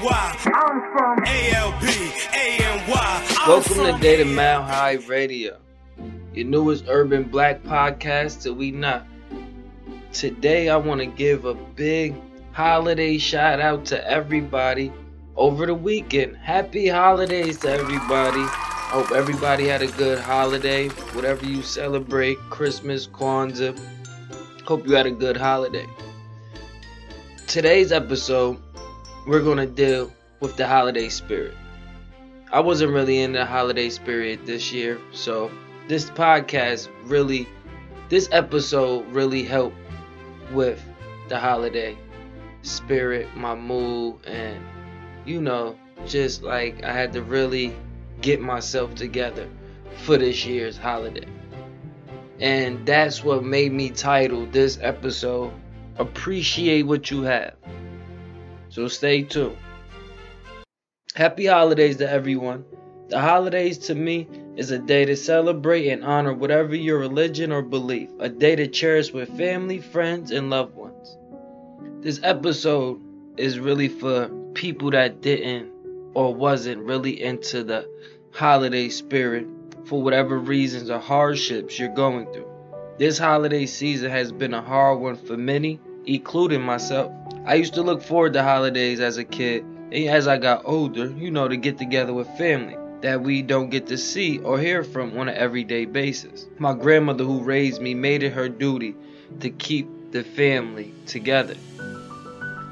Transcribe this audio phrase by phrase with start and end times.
[0.00, 0.52] A-N-Y.
[0.54, 1.86] I'm from A-L-B,
[2.34, 3.44] A-N-Y.
[3.46, 5.58] Welcome to Data MildHigh Radio,
[6.32, 9.06] your newest urban black podcast till we not.
[10.14, 12.14] Today I want to give a big
[12.52, 14.90] holiday shout out to everybody
[15.36, 16.34] over the weekend.
[16.38, 18.42] Happy holidays to everybody.
[18.42, 20.88] Hope everybody had a good holiday.
[21.12, 23.78] Whatever you celebrate, Christmas, Kwanzaa.
[24.64, 25.86] Hope you had a good holiday.
[27.46, 28.62] Today's episode,
[29.26, 31.54] we're going to deal with the holiday spirit.
[32.52, 35.50] I wasn't really in the holiday spirit this year, so
[35.88, 37.48] this podcast really,
[38.08, 39.76] this episode really helped
[40.52, 40.82] with
[41.28, 41.96] the holiday
[42.62, 44.64] spirit, my mood, and
[45.24, 47.76] you know, just like I had to really
[48.20, 49.48] get myself together
[50.04, 51.26] for this year's holiday.
[52.40, 55.52] And that's what made me title this episode
[55.98, 57.54] Appreciate What You Have.
[58.80, 59.58] So stay tuned.
[61.14, 62.64] Happy holidays to everyone.
[63.10, 67.60] The holidays to me is a day to celebrate and honor whatever your religion or
[67.60, 71.18] belief, a day to cherish with family, friends, and loved ones.
[72.02, 72.98] This episode
[73.36, 75.70] is really for people that didn't
[76.14, 77.86] or wasn't really into the
[78.30, 79.46] holiday spirit
[79.84, 82.48] for whatever reasons or hardships you're going through.
[82.96, 87.12] This holiday season has been a hard one for many, including myself.
[87.50, 91.10] I used to look forward to holidays as a kid, and as I got older,
[91.10, 94.84] you know, to get together with family that we don't get to see or hear
[94.84, 96.46] from on an everyday basis.
[96.58, 98.94] My grandmother, who raised me, made it her duty
[99.40, 101.56] to keep the family together.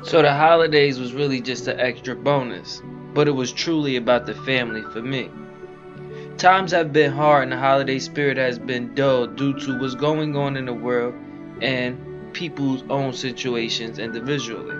[0.04, 2.80] So the holidays was really just an extra bonus,
[3.14, 5.28] but it was truly about the family for me.
[6.36, 10.36] Times have been hard and the holiday spirit has been dull due to what's going
[10.36, 11.14] on in the world
[11.60, 14.76] and people's own situations individually.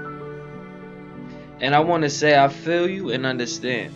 [1.60, 3.92] And I want to say I feel you and understand.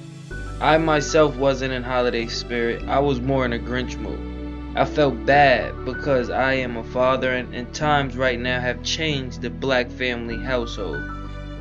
[0.61, 4.33] I myself wasn't in holiday spirit, I was more in a Grinch mood.
[4.75, 9.43] I felt bad because I am a father and, and times right now have changed
[9.43, 11.03] the black family household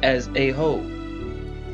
[0.01, 0.85] as a whole.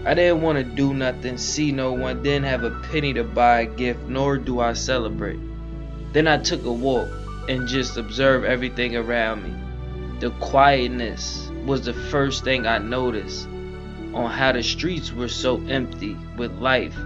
[0.05, 3.61] I didn't want to do nothing, see no one, didn't have a penny to buy
[3.61, 5.39] a gift, nor do I celebrate.
[6.13, 7.09] Then I took a walk
[7.49, 9.66] and just observed everything around me.
[10.19, 13.47] The quietness was the first thing I noticed
[14.13, 16.97] on how the streets were so empty with life.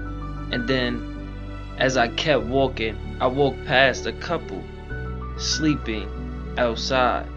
[0.51, 1.11] And then
[1.77, 4.63] as I kept walking, I walked past a couple
[5.37, 6.07] sleeping
[6.57, 7.27] outside.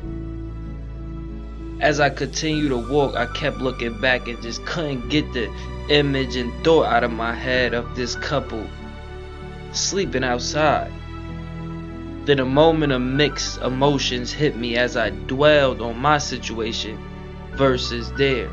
[1.80, 5.52] As I continued to walk, I kept looking back and just couldn't get the
[5.88, 8.64] image and thought out of my head of this couple
[9.72, 10.92] sleeping outside.
[12.24, 16.98] Then a moment of mixed emotions hit me as I dwelled on my situation
[17.52, 18.50] versus theirs.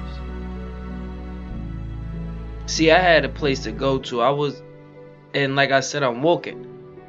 [2.65, 4.21] See, I had a place to go to.
[4.21, 4.61] I was,
[5.33, 6.67] and like I said, I'm walking.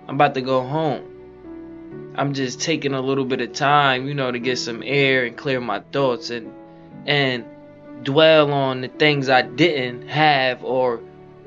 [0.08, 2.12] I'm about to go home.
[2.16, 5.36] I'm just taking a little bit of time, you know, to get some air and
[5.36, 6.52] clear my thoughts and
[7.06, 7.44] and
[8.02, 11.00] dwell on the things I didn't have or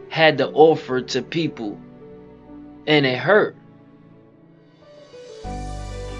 [0.10, 1.80] had to offer to people.
[2.88, 3.56] And it hurt.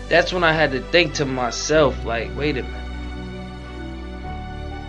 [0.08, 2.82] That's when I had to think to myself, like, wait a minute.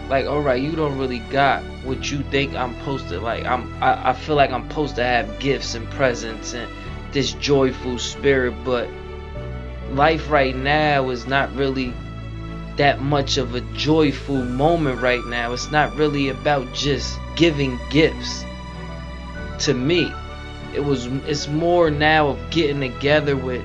[0.08, 3.44] Like, alright, you don't really got what you think I'm supposed to like.
[3.44, 6.70] I'm I, I feel like I'm supposed to have gifts and presents and
[7.12, 8.88] this joyful spirit, but
[9.92, 11.92] life right now is not really
[12.76, 15.52] that much of a joyful moment right now.
[15.52, 18.44] It's not really about just giving gifts.
[19.60, 20.12] To me,
[20.74, 23.64] it was it's more now of getting together with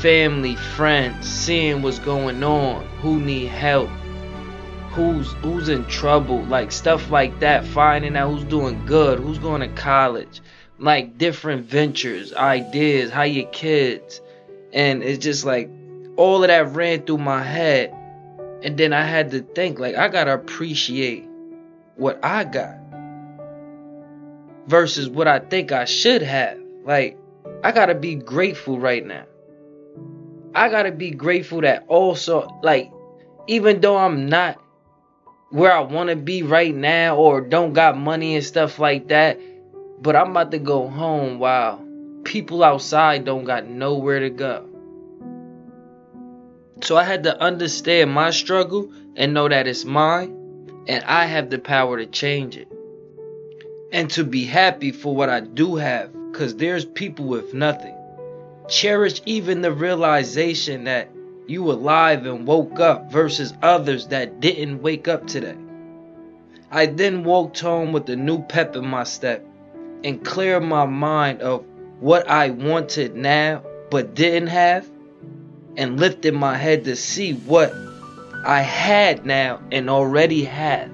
[0.00, 3.88] family, friends, seeing what's going on, who need help,
[4.90, 9.60] who's who's in trouble, like stuff like that, finding out who's doing good, who's going
[9.60, 10.40] to college,
[10.78, 14.20] like different ventures, ideas, how your kids
[14.76, 15.70] and it's just like
[16.16, 17.94] all of that ran through my head.
[18.62, 21.24] And then I had to think, like, I gotta appreciate
[21.96, 22.76] what I got
[24.66, 26.58] versus what I think I should have.
[26.84, 27.18] Like,
[27.62, 29.24] I gotta be grateful right now.
[30.56, 32.90] I gotta be grateful that also, like,
[33.46, 34.58] even though I'm not
[35.50, 39.38] where I wanna be right now or don't got money and stuff like that,
[40.00, 41.84] but I'm about to go home while
[42.24, 44.66] people outside don't got nowhere to go.
[46.80, 51.50] So I had to understand my struggle and know that it's mine and I have
[51.50, 52.68] the power to change it.
[53.92, 57.94] And to be happy for what I do have cuz there's people with nothing.
[58.68, 61.08] Cherish even the realization that
[61.46, 65.56] you alive and woke up versus others that didn't wake up today.
[66.70, 69.46] I then walked home with a new pep in my step
[70.02, 71.64] and cleared my mind of
[72.00, 74.88] what I wanted now but didn't have
[75.76, 77.72] and lifted my head to see what
[78.44, 80.90] I had now and already have.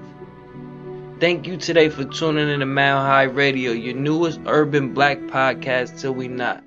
[1.19, 6.13] Thank you today for tuning in to MildHigh Radio, your newest urban black podcast till
[6.13, 6.62] we not.